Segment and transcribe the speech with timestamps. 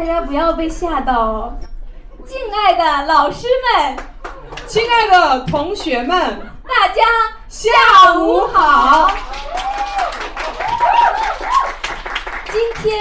[0.00, 1.58] 大家不要被吓到哦。
[2.24, 3.98] 敬爱的老师们，
[4.66, 7.02] 亲爱的同学们，大家
[7.50, 7.70] 下
[8.18, 9.10] 午好。
[12.50, 12.98] 今天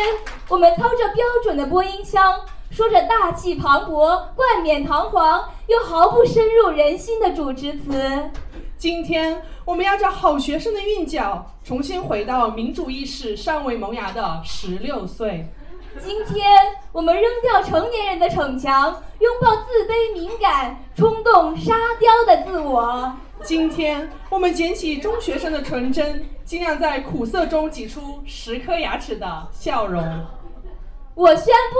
[0.49, 2.37] 我们操着标准的播音腔，
[2.69, 8.29] 说着大气磅礴、冠冕堂皇又毫不深入人心的主持词。
[8.77, 15.49] 今天我们要着好学生的韵脚，重新回到民主意识尚未萌芽的十六岁。
[15.97, 16.45] 今天
[16.91, 23.11] 我们扔掉成年人的逞强，拥抱自卑、敏感、冲动、沙雕的自我。
[23.41, 30.03] 今天我们捡起中学生的纯真，尽量在苦涩中挤出十颗牙齿的笑容。
[31.15, 31.79] 我宣布，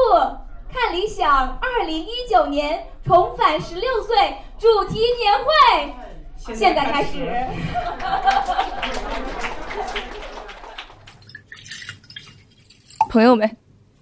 [0.74, 5.94] 看理想二零一九年重返十六岁主题年会，
[6.56, 7.30] 现在开始。
[13.10, 13.58] 朋友们。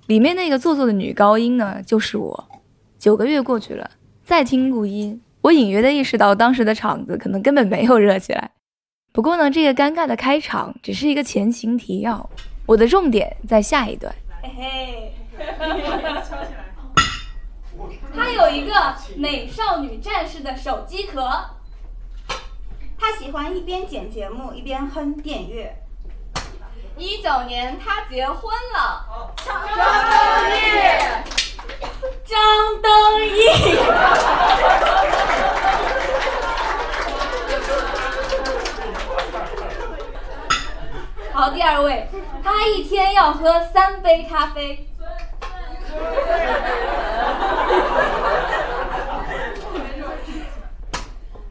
[0.07, 2.50] 里面那个做作的女高音呢，就是我。
[2.97, 3.91] 九个月过去了，
[4.23, 8.49] 再听录音，我隐约的意识到当时的场子可能根本没有热起来。
[9.11, 12.30] 不过呢，这个尴尬的开场只是一个前情提要，
[12.66, 14.14] 我的重点在下一段。
[14.41, 15.11] 嘿嘿，
[18.16, 18.73] 他有一个
[19.17, 21.21] 美少女战士的手机壳，
[22.97, 25.69] 他喜欢一边剪节目一边哼电乐。
[26.98, 29.06] 一九年，他结婚了。
[29.45, 29.78] 张登
[30.58, 30.58] 义，
[32.26, 32.36] 张
[32.81, 33.78] 登义。
[41.31, 42.09] 好，第二位，
[42.44, 44.89] 他一天要喝三杯咖啡。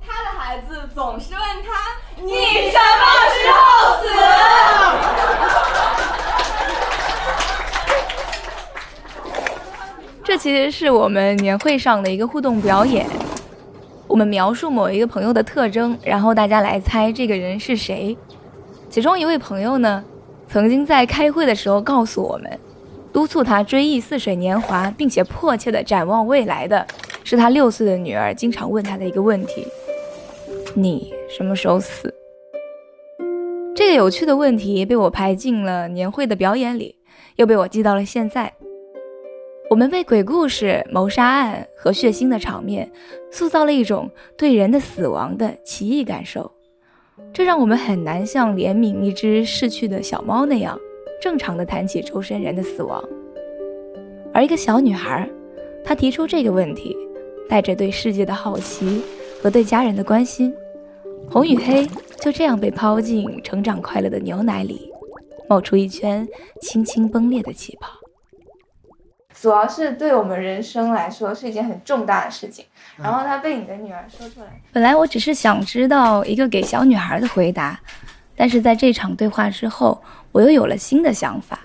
[0.04, 1.68] 他的孩子总是问他
[2.20, 3.56] ：“你什么时候
[4.02, 4.08] 死？”
[10.24, 13.06] 这其这是我们年会上的一个互动表演。
[14.08, 18.18] 我们描述某一个朋友的特征，然后大家来猜这个人是谁。
[18.90, 20.04] 其中一位朋友呢，
[20.48, 22.58] 曾经在开会的时候告诉我们，
[23.12, 26.84] 督促他追忆似水年华，并且迫切的展望未来的
[27.22, 29.64] 是他六岁的女儿经常问他的一个问题：
[30.74, 32.12] 你什么时候死？
[33.76, 36.96] 这个有趣的问题被我排进了年会的表演里，
[37.36, 38.52] 又被我记到了现在。
[39.68, 42.88] 我们被鬼故事、谋杀案和血腥的场面
[43.32, 46.48] 塑造了一种对人的死亡的奇异感受，
[47.32, 50.78] 这让我们很难像怜悯一只逝去的小猫那样
[51.20, 53.02] 正常的谈起周身人的死亡。
[54.32, 55.28] 而一个小女孩，
[55.84, 56.96] 她提出这个问题，
[57.48, 59.02] 带着对世界的好奇
[59.42, 60.54] 和对家人的关心，
[61.28, 61.84] 红与黑
[62.20, 64.92] 就这样被抛进成长快乐的牛奶里，
[65.48, 66.26] 冒出一圈
[66.60, 67.90] 轻轻崩裂的气泡。
[69.40, 72.64] 主要是对我们人生来说是一件很重大的事情，
[72.96, 74.46] 然后他被你的女儿说出来。
[74.72, 77.78] 本来我只是想知道一个给小女孩的回答，
[78.34, 80.02] 但是在这场对话之后，
[80.32, 81.60] 我又有了新的想法。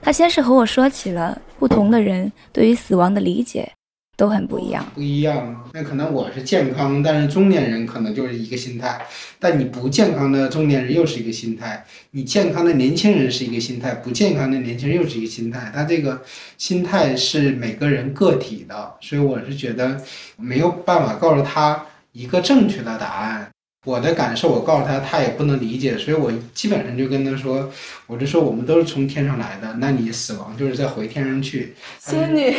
[0.00, 3.70] 他先是和我说起了不同的人对于死亡的理解。
[4.16, 5.68] 都很不一样，不一样。
[5.72, 9.04] 那可能我是健康，但是中年人可能就是一个心态，
[9.40, 15.72] 但你不健康的中年人又是一个心态，你健康的年轻人是一个心态，不健康的年轻人又是一个心态。
[15.74, 16.22] 他这个
[16.56, 20.00] 心态是每个人个体的，所以我是觉得
[20.36, 23.50] 没有办法告诉他一个正确的答案。
[23.84, 27.70] 我的感受，我告诉他，他也不能理解，所以我基本上就跟他说，
[28.06, 31.74] 我就说我们都是从天上来的，那你死亡就是再回天上去。
[32.00, 32.50] 仙女。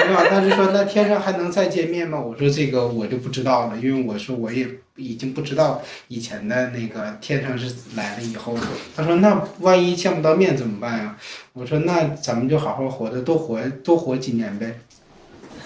[0.00, 0.24] 对吧？
[0.30, 2.18] 他就说那天上还能再见面吗？
[2.18, 4.66] 我说这个我就不知道了，因为我说我也
[4.96, 8.56] 已经不知道以前的那个天上是来了以后。
[8.96, 11.16] 他说那万一见不到面怎么办呀？
[11.52, 14.78] 我说那咱们就好好活着，多活多活几年呗。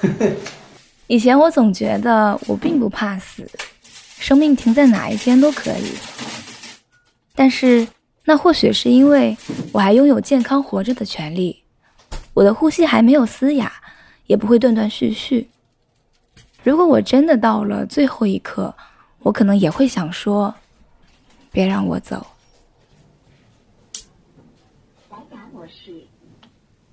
[1.07, 3.47] 以前我总觉得我并不怕死。
[4.25, 5.93] 生命停在哪一天都可以，
[7.35, 7.87] 但是
[8.25, 9.37] 那或许是因为
[9.71, 11.63] 我还拥有健康活着的权利，
[12.33, 13.71] 我的呼吸还没有嘶哑，
[14.25, 15.51] 也不会断断续续。
[16.63, 18.75] 如果我真的到了最后一刻，
[19.19, 20.55] 我可能也会想说
[21.53, 22.27] ：“别让我走。”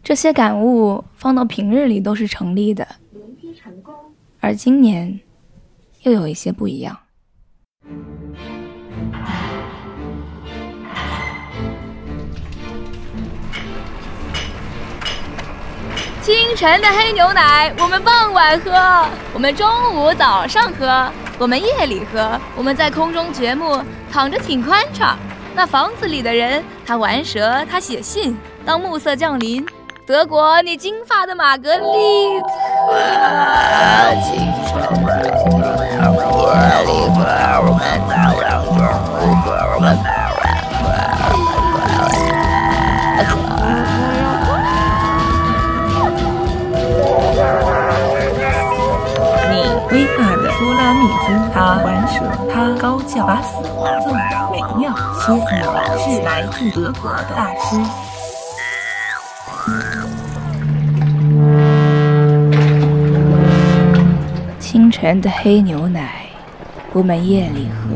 [0.04, 2.86] 这些感悟放到平日里都是成立的，
[4.42, 5.18] 而今年
[6.02, 7.00] 又有一些不一样。
[16.22, 18.72] 清晨的黑牛奶，我们傍晚喝；
[19.34, 22.40] 我们中午、早上喝；我们夜里喝。
[22.56, 25.18] 我们在空中掘墓，躺着挺宽敞。
[25.56, 28.38] 那房子里的人，他玩蛇，他写信。
[28.64, 29.66] 当暮色降临，
[30.06, 32.48] 德国，你金发的玛格丽特，
[49.92, 54.14] 威发的多拉米兹，他玩蛇，他高叫，把死奏
[54.50, 55.46] 美妙，蝎子
[56.00, 57.76] 是来自德国的大师。
[64.60, 66.26] 清晨的黑牛奶，
[66.94, 67.90] 我们夜里喝，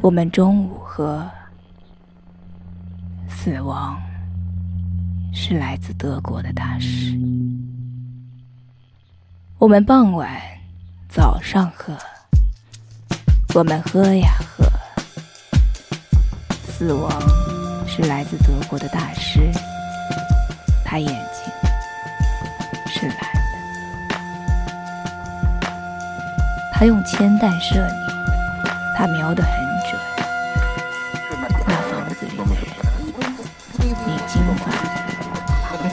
[0.00, 1.22] 我们中午喝。
[3.28, 3.96] 死亡
[5.32, 7.14] 是来自德国的大师。
[9.58, 10.28] 我们傍晚、
[11.08, 11.96] 早上喝，
[13.54, 14.66] 我们喝呀喝。
[16.68, 17.10] 死亡
[17.88, 19.50] 是来自德国的大师，
[20.84, 21.50] 他眼睛
[22.86, 24.18] 是蓝的，
[26.74, 27.94] 他用铅弹射你，
[28.94, 29.50] 他瞄得很
[29.90, 29.98] 准。
[31.66, 32.62] 那房子里的人，
[33.80, 34.66] 你金发
[35.82, 35.88] 的，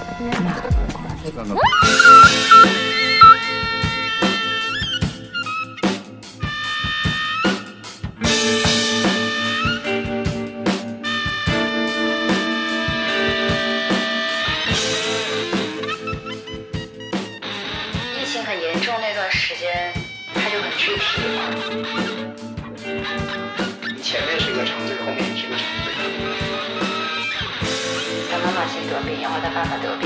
[29.42, 30.06] 得病，然后他爸爸得病。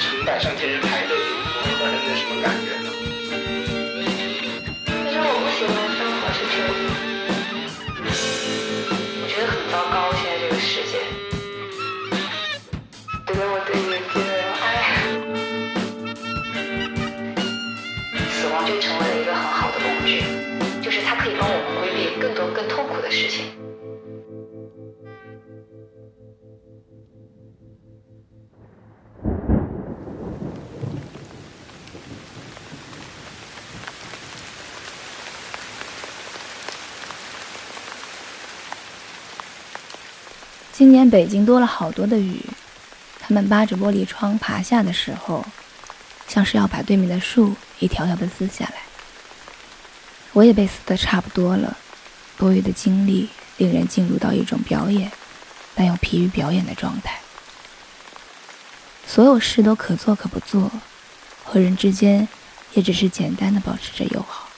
[0.00, 2.88] 成百上千人排队顶我，和人有什么感觉呢？
[4.86, 6.68] 其实我不喜欢生活是这样，
[9.22, 10.98] 我觉得很糟糕，现在这个世界。
[13.26, 14.62] 觉得我对人间的爱，
[18.32, 20.24] 死亡就成为了一个很好的工具，
[20.82, 23.49] 就是它可以帮我们规避更多更痛苦的事情。
[40.80, 42.40] 今年北京多了好多的雨，
[43.20, 45.44] 他们扒着玻璃窗爬下的时候，
[46.26, 48.76] 像是要把对面的树一条条的撕下来。
[50.32, 51.76] 我也被撕得差不多了，
[52.38, 53.28] 多余的精力
[53.58, 55.12] 令人进入到一种表演，
[55.74, 57.20] 但又疲于表演的状态。
[59.06, 60.72] 所有事都可做可不做，
[61.44, 62.26] 和人之间
[62.72, 64.48] 也只是简单的保持着友好。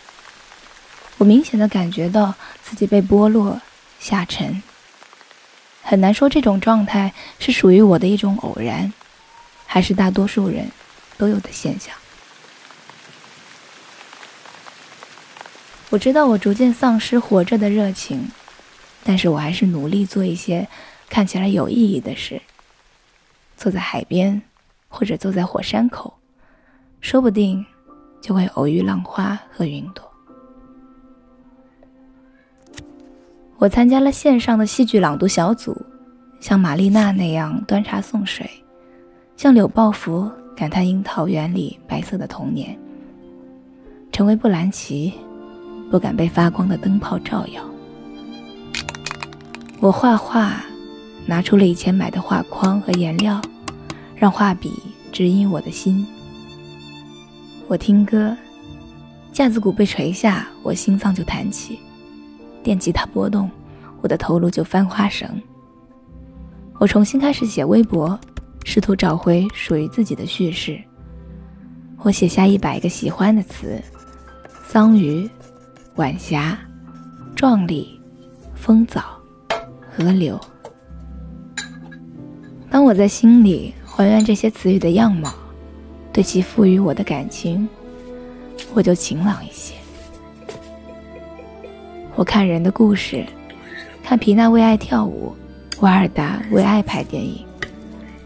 [1.18, 2.32] 我明显的感觉到
[2.62, 3.60] 自己被剥落、
[3.98, 4.62] 下沉。
[5.92, 8.90] 很难说这种状态是属于我的一种偶然，
[9.66, 10.66] 还是大多数人
[11.18, 11.94] 都有的现象。
[15.90, 18.26] 我知道我逐渐丧失活着的热情，
[19.04, 20.66] 但是我还是努力做一些
[21.10, 22.40] 看起来有意义的事。
[23.58, 24.40] 坐在海边，
[24.88, 26.18] 或者坐在火山口，
[27.02, 27.66] 说不定
[28.22, 30.11] 就会偶遇浪花和云朵。
[33.62, 35.80] 我参加了线上的戏剧朗读小组，
[36.40, 38.50] 像玛丽娜那样端茶送水，
[39.36, 42.76] 像柳抱福感叹樱桃园里白色的童年，
[44.10, 45.12] 成为布兰奇，
[45.92, 47.62] 不敢被发光的灯泡照耀。
[49.78, 50.64] 我画画，
[51.24, 53.40] 拿出了以前买的画框和颜料，
[54.16, 54.72] 让画笔
[55.12, 56.04] 指引我的心。
[57.68, 58.36] 我听歌，
[59.30, 61.78] 架子鼓被垂下，我心脏就弹起。
[62.62, 63.50] 电吉他波动，
[64.00, 65.28] 我的头颅就翻花绳。
[66.78, 68.18] 我重新开始写微博，
[68.64, 70.80] 试图找回属于自己的叙事。
[71.98, 73.80] 我写下一百个喜欢的词：
[74.64, 75.30] 桑榆、
[75.94, 76.58] 晚霞、
[77.36, 78.00] 壮丽、
[78.54, 79.02] 风早、
[79.90, 80.40] 河流。
[82.68, 85.32] 当我在心里还原这些词语的样貌，
[86.12, 87.68] 对其赋予我的感情，
[88.74, 89.74] 我就晴朗一些。
[92.22, 93.26] 我看人的故事，
[94.00, 95.34] 看皮娜为爱跳舞，
[95.80, 97.44] 瓦尔达为爱拍电影，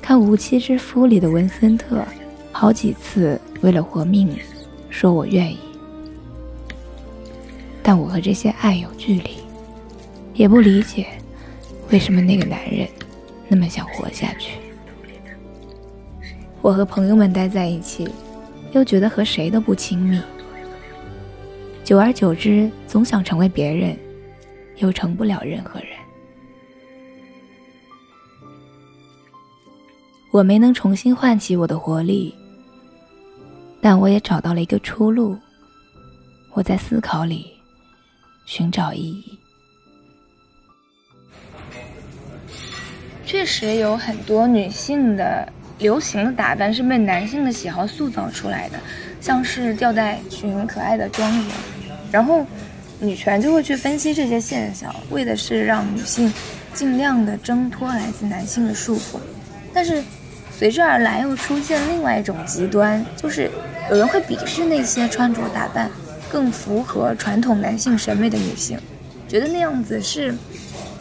[0.02, 2.04] 看《无妻之夫》里的文森特，
[2.52, 4.36] 好几次为了活命，
[4.90, 5.58] 说我愿意。
[7.82, 9.30] 但我和这些爱有距离，
[10.34, 11.06] 也不理解
[11.90, 12.86] 为什么那个男人
[13.48, 14.58] 那么想活下去。
[16.60, 18.06] 我和朋友们待在一起，
[18.72, 20.20] 又觉得和谁都不亲密。
[21.86, 23.96] 久而久之，总想成为别人，
[24.78, 25.90] 又成不了任何人。
[30.32, 32.34] 我没能重新唤起我的活力，
[33.80, 35.38] 但我也找到了一个出路。
[36.54, 37.52] 我在思考里
[38.46, 39.38] 寻找意义。
[43.24, 48.80] 确实有很多女性的流行的打扮是被男性的喜好塑造出来的，
[49.20, 51.46] 像是吊带裙、可爱的妆容，
[52.10, 52.46] 然后
[53.00, 56.32] 女权就会去分析这些现象，为的是让女性
[56.72, 59.18] 尽量的挣脱来自男性的束缚。
[59.72, 60.02] 但是
[60.56, 63.50] 随之而来又出现另外一种极端，就是
[63.90, 65.90] 有人会鄙视那些穿着打扮
[66.30, 68.78] 更符合传统男性审美的女性，
[69.28, 70.34] 觉得那样子是。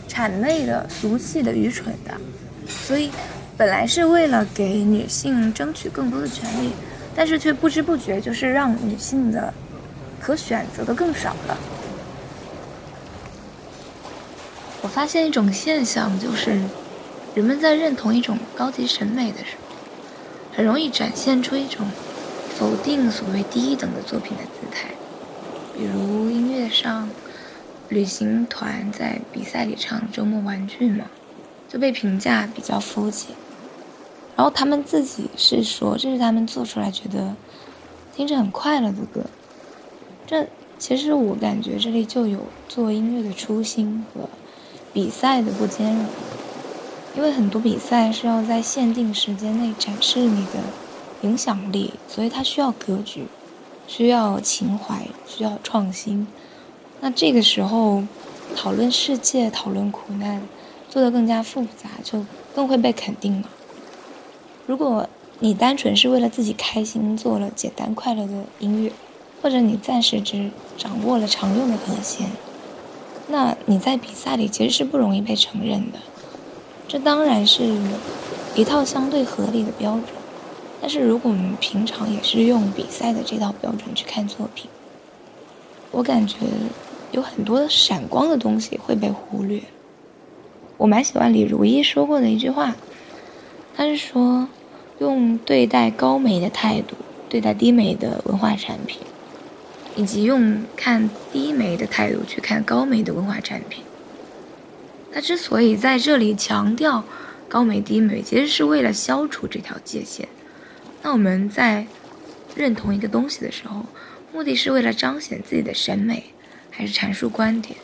[0.07, 2.13] 谄媚的、俗气的、愚蠢的，
[2.69, 3.12] 所以
[3.57, 6.71] 本来是为了给女性争取更多的权利，
[7.13, 9.53] 但是却不知不觉就是让女性的
[10.25, 11.55] 可选择的更少了。
[14.82, 16.60] 我发现一种现象，就是
[17.36, 19.75] 人们在认同一种高级审美的时候，
[20.55, 21.86] 很容易展现出一种
[22.58, 24.89] 否定所谓低一等的作品的姿态，
[25.77, 27.08] 比如音乐上。
[27.89, 31.05] 旅行团在比赛里唱《周末玩具》嘛，
[31.70, 33.36] 就被评价比较肤浅。
[34.36, 37.36] 然后他们自己是说，这是他们做出来觉得
[38.15, 39.24] 听着很快乐的歌。
[40.27, 44.27] 这其实我感觉这里就有做音乐的初心和
[44.94, 46.05] 比赛的不兼容。
[47.15, 50.60] 因为很多比赛是要在限定时间内展示你的
[51.22, 53.25] 影响力，所以它需要格局，
[53.88, 56.27] 需要情怀，需要创新。
[57.00, 58.03] 那这个时候，
[58.53, 60.41] 讨论世界、讨论苦难，
[60.89, 63.50] 做得更加复杂，就更会被肯定了。
[64.65, 65.08] 如果
[65.39, 68.91] 你单纯是为了自己开心做了简单快乐的音乐，
[69.46, 72.32] 或者你暂时只掌握了常用的和弦，
[73.28, 76.00] 那你在比赛里其实是不容易被承认的。
[76.88, 77.78] 这当然是
[78.56, 80.06] 一套相对合理的标准，
[80.82, 84.68] 但是如果我们平常也是用比赛的这套标准去看作品，
[85.92, 86.38] 我感觉。
[87.12, 89.62] 有很多闪光的东西会被忽略。
[90.75, 92.75] 我蛮喜欢李如一说过的一句话，
[93.78, 94.50] 他是说，
[94.98, 96.96] 用对待高美的态度
[97.30, 99.00] 对待低美的文化产品，
[99.96, 103.84] 以及用看低美的态度去看高美的文化产品。
[105.14, 107.04] 他之所以在这里强调
[107.48, 110.28] 高美低美，其实是为了消除这条界限。
[111.02, 111.88] 那我们在
[112.56, 113.86] 认同一个东西的时候，
[114.34, 116.32] 目的是为了彰显自己的审美。
[116.78, 117.78] 还是阐述观点，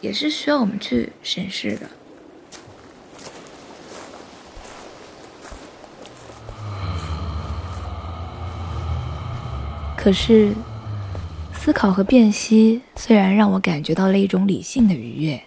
[0.00, 1.86] 也是需要我们去审视的。
[9.94, 10.54] 可是，
[11.68, 15.38] 思考和辨析虽然让我感觉到了一种理性的愉悦，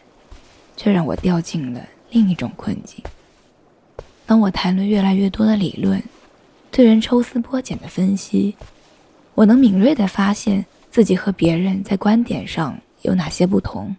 [0.78, 3.04] 却让我掉进了另一种困境。
[4.28, 6.00] 当我谈论越来越多的理论，
[6.70, 8.56] 对人抽丝剥茧的分析，
[9.34, 10.64] 我能敏锐的发现。
[10.92, 13.96] 自己和别人在观点上有哪些不同，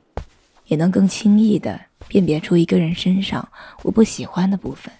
[0.66, 3.48] 也能更轻易地辨别出一个人身上
[3.82, 4.94] 我不喜欢的部分。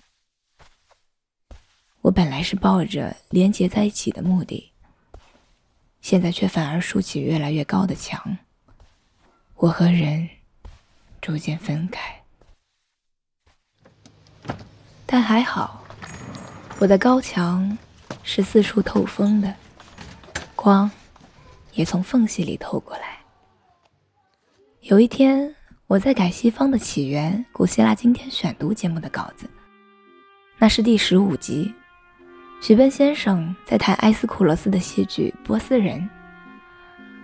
[2.01, 4.72] 我本来是抱着连结在一起的目的，
[6.03, 8.37] 现在却反而竖起越来越高的墙。
[9.55, 10.29] 我和人
[11.23, 12.23] 逐渐分开，
[15.07, 15.83] 但还好，
[16.79, 17.79] 我的高墙
[18.23, 19.55] 是四处透风的，
[20.55, 20.91] 光。
[21.75, 23.19] 也从缝隙里透过来。
[24.83, 25.57] 有一天，
[25.87, 29.49] 我在改《西方的起源》古希腊今天选读节目的稿子，
[30.59, 31.73] 那是第十五集，
[32.63, 35.99] 许奔先生在谈埃斯库罗斯的戏剧《波斯人》。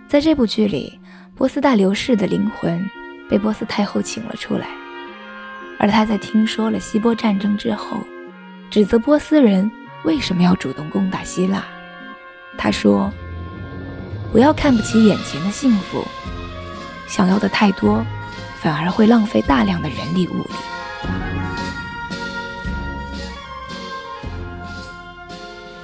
[0.05, 0.99] 在这部剧里，
[1.33, 2.85] 波斯大流士的灵魂
[3.29, 4.67] 被波斯太后请了出来，
[5.79, 8.01] 而他在听说了希波战争之后，
[8.69, 9.71] 指责波斯人
[10.03, 11.63] 为什么要主动攻打希腊。
[12.57, 13.09] 他说。
[14.31, 16.05] 不要看不起眼前的幸福，
[17.07, 18.05] 想要的太多，
[18.57, 20.78] 反而会浪费大量的人力物力。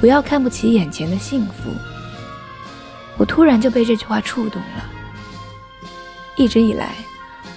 [0.05, 1.71] 不要看不起眼前的幸福。
[3.17, 4.85] 我突然就被这句话触动了。
[6.35, 6.93] 一直以来，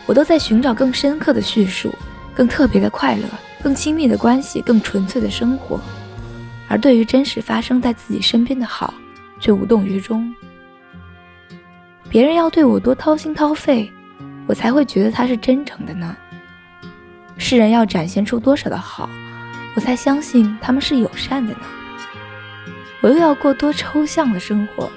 [0.07, 1.95] 我都在寻找更深刻的叙述，
[2.35, 3.25] 更特别的快乐，
[3.63, 5.79] 更亲密的关系，更纯粹的生活，
[6.69, 8.95] 而对于真实发生在自己身边的好，
[9.39, 10.35] 却无动于衷。
[12.09, 13.93] 别人要对我多掏心掏肺，
[14.47, 16.17] 我才会觉得他是真诚的呢。
[17.37, 19.07] 世人要展现出多少的好，
[19.77, 21.61] 我才相信他们是友善的呢？
[23.01, 24.91] 我又要过多抽象的生活，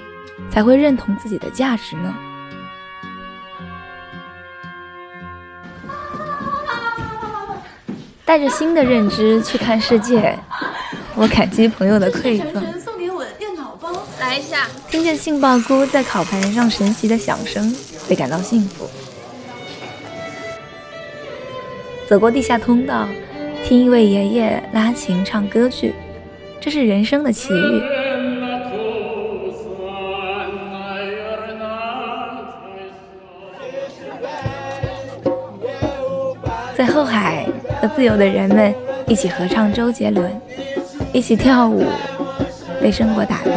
[0.50, 2.14] 才会认同自己的价值呢？
[8.24, 10.38] 带着新的认知去看世界。
[11.14, 12.80] 我感激朋友的馈赠。
[12.80, 14.66] 送给我的电脑包，来一下。
[14.88, 17.74] 听见杏鲍菇在烤盘上神奇的响声，
[18.08, 18.88] 会感到幸福。
[22.08, 23.06] 走过地下通道，
[23.64, 25.94] 听一位爷爷拉琴唱歌剧，
[26.62, 27.82] 这是人生的奇遇。
[36.76, 37.46] 在后海
[37.80, 38.72] 和自由的人们
[39.08, 40.32] 一起合唱周杰伦。
[41.12, 41.84] 一起跳舞，
[42.80, 43.52] 被生活打动。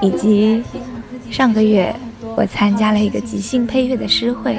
[0.00, 0.62] 以及
[1.28, 1.92] 上个月
[2.36, 4.56] 我参加了一个即兴配乐的诗会。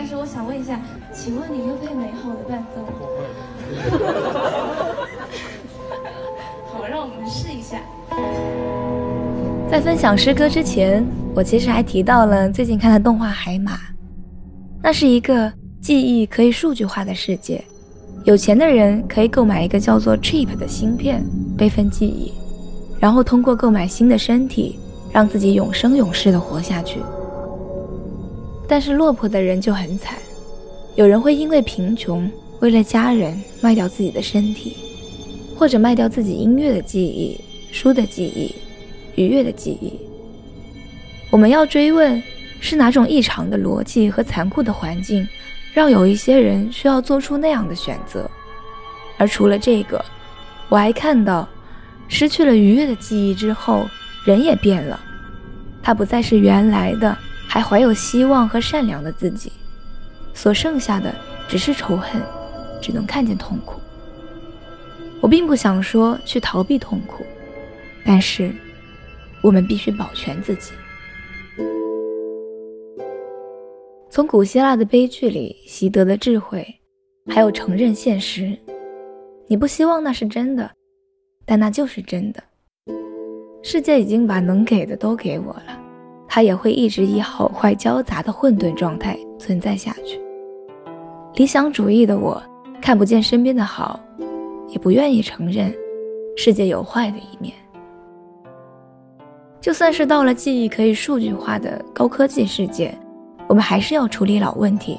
[9.69, 13.75] 在分享诗歌之前，我其实还提到了最近看的动画《海马》，
[14.81, 15.51] 那是一个。
[15.81, 17.63] 记忆可以数据化的世界，
[18.25, 21.23] 有钱的人可以购买一个叫做 Chip 的芯片，
[21.57, 22.33] 备份记忆，
[22.99, 24.77] 然后通过购买新的身体，
[25.09, 26.99] 让自己永生永世的活下去。
[28.67, 30.17] 但是落魄的人就很惨，
[30.95, 34.75] 有人会因为贫穷，为了家人卖掉自己的身体，
[35.57, 37.39] 或者卖掉自己音乐的记忆、
[37.71, 38.55] 书的记忆、
[39.15, 39.99] 愉悦的记忆。
[41.29, 42.21] 我们要追问，
[42.59, 45.27] 是哪种异常的逻辑和残酷的环境？
[45.71, 48.29] 让有一些人需要做出那样的选择，
[49.17, 50.03] 而除了这个，
[50.67, 51.47] 我还看到，
[52.07, 53.87] 失去了愉悦的记忆之后，
[54.25, 54.99] 人也变了，
[55.83, 57.15] 他不再是原来的
[57.47, 59.51] 还怀有希望和善良的自己，
[60.33, 61.13] 所剩下的
[61.47, 62.19] 只是仇恨，
[62.81, 63.79] 只能看见痛苦。
[65.21, 67.23] 我并不想说去逃避痛苦，
[68.05, 68.51] 但是，
[69.41, 70.71] 我们必须保全自己。
[74.09, 76.65] 从古希腊的悲剧里习得的智慧，
[77.27, 78.57] 还有承认现实。
[79.47, 80.69] 你不希望那是真的，
[81.45, 82.43] 但那就是真的。
[83.61, 85.79] 世界已经把能给的都给我了，
[86.27, 90.19] 它也会一直以好坏交杂的混沌状态存在下去。
[91.35, 92.41] 理想主义的我，
[92.81, 93.99] 看不见身边的好，
[94.69, 95.73] 也不愿意承认
[96.35, 97.53] 世界有坏的一面。
[99.61, 102.97] 就算是到了记忆可以数据化的高科技世界。
[103.47, 104.97] 我们还是要处理老问题：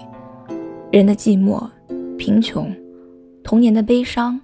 [0.90, 1.66] 人的寂寞、
[2.18, 2.70] 贫穷、
[3.42, 4.38] 童年的悲伤、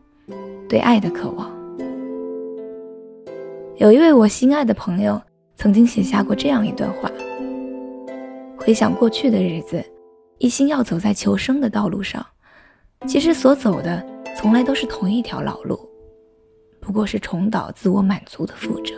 [0.69, 1.51] 对爱的渴望。
[3.77, 5.21] 有一位我心爱的朋友
[5.57, 7.11] 曾经写下过这样一段话：
[8.57, 9.85] 回想过去的日子，
[10.39, 12.25] 一心要走在求生的道路上，
[13.07, 14.03] 其实所走的
[14.35, 15.79] 从来都是同一条老路，
[16.81, 18.95] 不过是重蹈自我满足的覆辙。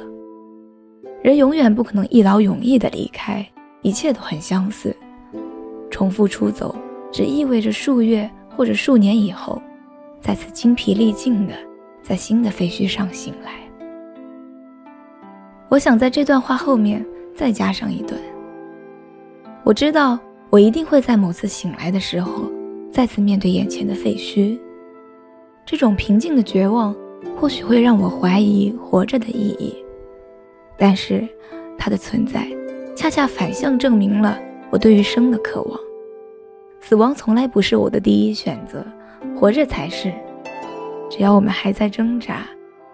[1.22, 3.46] 人永远不可能一劳永逸地离开。
[3.83, 4.94] 一切都很相似，
[5.88, 6.74] 重复出走，
[7.12, 9.62] 只意味着数月或者数年以后，
[10.20, 11.54] 再次精疲力尽的
[12.02, 13.52] 在新的废墟上醒来。
[15.68, 18.20] 我想在这段话后面再加上一段。
[19.62, 20.18] 我知道
[20.50, 22.50] 我一定会在某次醒来的时候，
[22.90, 24.59] 再次面对眼前的废墟。
[25.64, 26.94] 这种平静的绝望，
[27.37, 29.72] 或许会让我怀疑活着的意义，
[30.79, 31.29] 但是
[31.77, 32.47] 它的存在。
[32.97, 34.37] 恰恰反向证明了
[34.71, 35.79] 我对于生的渴望。
[36.81, 38.85] 死亡从来不是我的第一选择，
[39.37, 40.12] 活着才是。
[41.09, 42.45] 只要我们还在挣扎，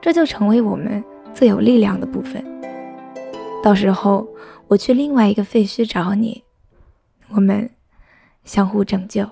[0.03, 2.44] 这就成为我们最有力量的部分。
[3.62, 4.29] 到时候
[4.68, 6.44] 我去另外一个废墟找你，
[7.31, 7.70] 我们
[8.44, 9.27] 相互拯救。